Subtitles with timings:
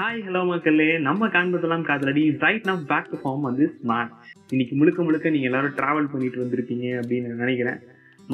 [0.00, 0.98] Hi hello மக்களே.
[1.06, 2.22] நம்ம காண்பதெல்லாம் காதலடி.
[2.42, 4.12] Right now back to form வந்து ஸ்மார்ட்
[4.50, 7.78] இன்னைக்கு முழுக்க முழுக்க நீங்கள் எல்லாரும் ட்ராவல் பண்ணிட்டு வந்திருப்பீங்க அப்படின்னு நான் நினைக்கிறேன்.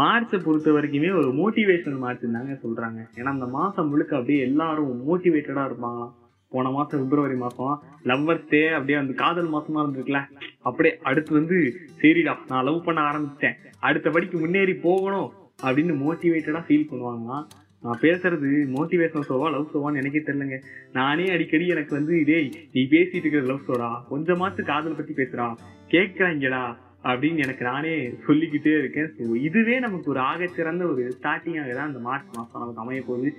[0.00, 5.66] மார்ச்சை பொறுத்த வரைக்குமே ஒரு மோட்டிவேஷனல் மார்ச் தாங்க சொல்கிறாங்க ஏன்னா அந்த மாதம் முழுக்க அப்படியே எல்லாரும் மோட்டிவேட்டடாக
[5.70, 6.12] இருப்பாங்களாம்.
[6.50, 10.22] போன மாதம் பிப்ரவரி மாதம் லவ்வர்ஸ் டே அப்படியே அந்த காதல் மாதமாக இருந்திருக்குல்ல.
[10.68, 11.58] அப்படியே அடுத்து வந்து
[12.02, 13.58] சரிடா நான் லவ் பண்ண ஆரம்பிச்சிட்டேன்.
[13.78, 15.30] அடுத்த படிக்கு முன்னேறி போகணும்
[15.66, 17.46] அப்படின்னு மோட்டிவேட்டடாக ஃபீல் பண்ணுவாங்களாம்.
[17.84, 20.58] நான் பேசுறது மோட்டிவேஷனல் ஷோவா லவ் ஷோவான்னு எனக்கே தெரிலங்க
[20.92, 25.48] நானே அடிக்கடி எனக்கு வந்து டேய் நீ பேசிட்டு இருக்கிற லவ் ஷோடா கொஞ்சமாச்சு காதலை பத்தி பேசுறா
[25.94, 26.64] கேட்கறாங்கடா
[27.08, 27.94] அப்படின்னு எனக்கு நானே
[28.26, 29.08] சொல்லிக்கிட்டே இருக்கேன்.
[29.16, 33.30] ஸோ இதுவே நமக்கு ஒரு ஆகச்சிறந்த ஒரு ஸ்டார்டிங்காக தான் அந்த மார்ச் மாதம் நமக்கு அமைய போகுது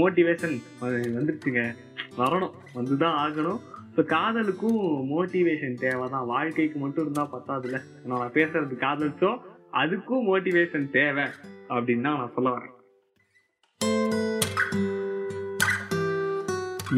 [0.00, 0.56] மோட்டிவேஷன்
[1.18, 1.62] வந்துருச்சுங்க.
[2.20, 2.56] வரணும்.
[2.78, 3.60] வந்து தான் ஆகணும்.
[3.96, 7.80] ஸோ காதலுக்கும் மோட்டிவேஷன் தேவை தான் வாழ்க்கைக்கு மட்டும் இருந்தால் பத்தாதுல்ல.
[8.10, 9.16] நான் பேசுறது காதல்
[9.82, 11.26] அதுக்கும் மோட்டிவேஷன் தேவை.
[11.74, 12.76] அப்படின்னு தான் நான் சொல்ல வரேன்.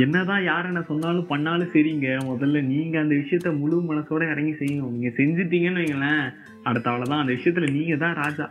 [0.02, 2.08] என்னதான் யார் என்ன சொன்னாலும் பண்ணாலும் சரிங்க.
[2.30, 4.94] முதல்ல நீங்கள் அந்த விஷயத்த முழு மனசோட இறங்கி செய்யணும்.
[4.94, 6.24] நீங்கள் செஞ்சுட்டீங்கன்னு வைங்களேன்
[6.68, 8.46] அடுத்த அவ்வளோதான் அந்த விஷயத்துல நீங்கள் தான் ராஜா.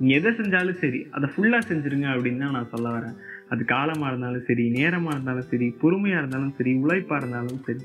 [0.00, 3.16] நீங்கள் எதை செஞ்சாலும் சரி அதை ஃபுல்லாக செஞ்சிருங்க அப்படின்னு தான் நான் சொல்ல வரேன்.
[3.52, 7.82] அது காலமாக இருந்தாலும் சரி நேரமாக இருந்தாலும் சரி பொறுமையாக இருந்தாலும் சரி உழைப்பாக இருந்தாலும் சரி.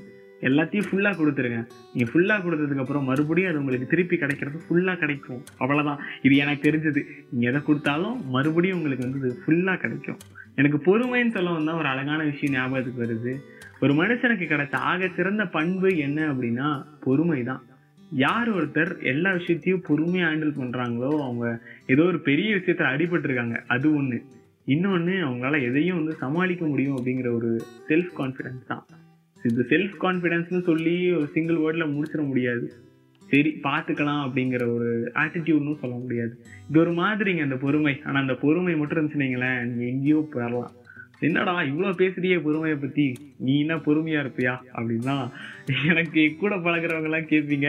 [0.48, 1.60] எல்லாத்தையும் ஃபுல்லாக கொடுத்துருங்க.
[1.94, 5.42] நீங்கள் ஃபுல்லாக கொடுத்ததுக்கப்புறம் மறுபடியும் அது உங்களுக்கு திருப்பி கிடைக்கிறது ஃபுல்லாக கிடைக்கும்.
[5.62, 7.02] அவ்வளோதான் இது எனக்கு தெரிஞ்சது.
[7.32, 10.18] நீங்கள் எதை கொடுத்தாலும் மறுபடியும் உங்களுக்கு வந்து ஃபுல்லாக கிடைக்கும்.
[10.60, 13.32] எனக்கு பொறுமைன்னு சொல்ல வந்தால் ஒரு அழகான விஷயம் ஞாபகத்துக்கு வருது.
[13.84, 16.68] ஒரு மனுஷனுக்கு கிடைச்ச ஆக சிறந்த பண்பு என்ன அப்படின்னா
[17.06, 17.62] பொறுமை தான்
[18.22, 21.46] யார் ஒருத்தர் எல்லா விஷயத்தையும் பொறுமையாக ஹேண்டில் பண்ணுறாங்களோ அவங்க
[21.92, 23.56] ஏதோ ஒரு பெரிய விஷயத்தில் அடிபட்டிருக்காங்க.
[23.74, 24.18] அது ஒன்று
[24.74, 27.50] இன்னொன்று அவங்களால எதையும் வந்து சமாளிக்க முடியும் அப்படிங்கிற ஒரு
[27.88, 28.84] செல்ஃப் கான்ஃபிடென்ஸ் தான்.
[29.48, 32.66] இந்த செல்ஃப் கான்ஃபிடன்ஸ்னு சொல்லி ஒரு சிங்கிள் வேர்டில் முடிச்சிட முடியாது.
[33.30, 34.88] சரி பார்த்துக்கலாம் அப்படிங்கிற ஒரு
[35.22, 36.32] ஆட்டிடியூட்னு சொல்ல முடியாது.
[36.68, 37.94] இது ஒரு மாதிரிங்க அந்த பொறுமை.
[38.06, 40.72] ஆனால் அந்த பொறுமை மட்டும் இருந்துச்சுனீங்களேன் நீங்கள் எங்கேயோ போயிடலாம்
[41.26, 43.04] என்னடா இவ்வளோ பேசுறியே பொறுமையை பற்றி
[43.46, 44.54] நீ என்ன பொறுமையாக இருப்பியா?
[44.76, 45.14] அப்படின்னா
[45.90, 47.68] எனக்கு கூட பழகுறவங்க எல்லாம் கேட்பீங்க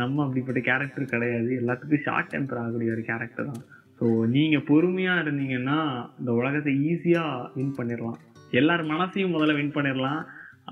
[0.00, 1.50] நம்ம அப்படிப்பட்ட கேரக்டர் கிடையாது.
[1.60, 3.62] எல்லாத்துக்கும் ஷார்ட் டெம்பர் ஆகக்கூடிய ஒரு கேரக்டர் தான்.
[3.98, 5.78] ஸோ நீங்கள் பொறுமையாக இருந்தீங்கன்னா
[6.20, 8.20] இந்த உலகத்தை ஈஸியாக வின் பண்ணிடலாம்
[8.60, 10.20] எல்லார் மனசையும் முதல்ல வின் பண்ணிடலாம்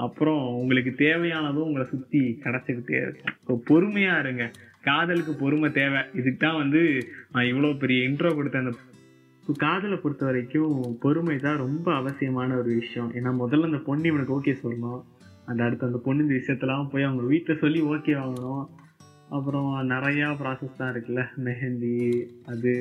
[0.04, 3.34] அப்புறம் உங்களுக்கு தேவையானதும் உங்களை சுற்றி கிடச்சிக்கிட்டே இருக்கும்.
[3.47, 4.44] ஸோ பொறுமையாக இருங்க.
[4.88, 6.00] காதலுக்கு பொறுமை தேவை.
[6.19, 6.82] இதுக்கு தான் வந்து
[7.32, 8.66] நான் இவ்வளோ பெரிய இன்ட்ரோ கொடுத்தேன்.
[8.66, 8.75] அந்த
[9.64, 10.72] காதலை பொறுத்த வரைக்கும்
[11.04, 13.10] பொறுமை தான் ரொம்ப அவசியமான ஒரு விஷயம்.
[13.19, 15.00] ஏன்னா முதல்ல அந்த பொண்ணு இவனுக்கு ஓகே சொல்லணும்.
[15.50, 18.65] அந்த அடுத்து அந்த பொண்ணு இந்த விஷயத்தெல்லாம் போய் அவங்க வீட்டில் சொல்லி ஓகே வாங்கணும்.
[19.36, 21.22] அப்புறம் நிறையா ப்ராசஸ் தான் இருக்குல்ல.
[21.47, 21.94] மெஹந்தி
[22.53, 22.72] அது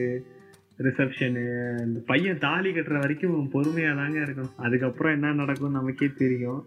[0.86, 1.44] ரிசப்ஷனு
[1.86, 4.58] இந்த பையன் தாலி கட்டுற வரைக்கும் பொறுமையாக தாங்க இருக்கணும்.
[4.66, 6.62] அதுக்கப்புறம் என்ன நடக்கும் நமக்கே தெரியும்.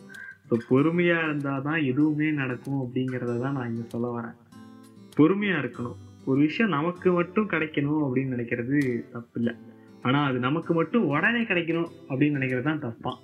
[0.51, 4.37] ஸோ பொறுமையாக இருந்தால் தான் எதுவுமே நடக்கும் அப்படிங்கிறத தான் நான் இங்கே சொல்ல வரேன்.
[5.17, 5.99] பொறுமையாக இருக்கணும்.
[6.27, 8.77] ஒரு விஷயம் நமக்கு மட்டும் கிடைக்கணும் அப்படின்னு நினைக்கிறது
[9.13, 9.53] தப்பு இல்லை
[10.05, 13.19] ஆனால் அது நமக்கு மட்டும் உடனே கிடைக்கணும் அப்படின்னு நினைக்கிறது தான் தப்பான்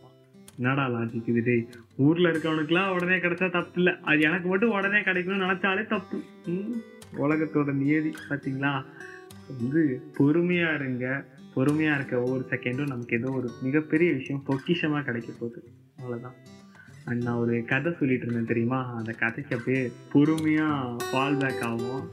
[0.59, 1.65] என்னடா லாஜிக் இது டேய்?
[1.99, 6.19] ஊரில் இருக்கவனுக்குலாம் உடனே கிடைச்சா தப்பு இல்லை அது எனக்கு மட்டும் உடனே கிடைக்கணும்னு நினைச்சாலே தப்பு.
[7.25, 8.73] உலகத்தோட நியதி பார்த்தீங்களா
[9.51, 9.83] வந்து
[10.17, 11.07] பொறுமையாக இருங்க.
[11.57, 15.61] பொறுமையா இருக்க ஒவ்வொரு செகண்டும் நமக்கு ஏதோ ஒரு மிகப்பெரிய விஷயம் பொக்கிஷமா கிடைக்க போகுது.
[15.99, 16.39] அவ்வளோதான்
[17.07, 18.81] அண்ட் நான் ஒரு கதை சொல்லிட்டு இருந்தேன் தெரியுமா?
[18.95, 20.69] அந்த கதைக்கு அப்படியே பொறுமையா
[21.13, 22.09] ஃபால் பேக் ஆகும்.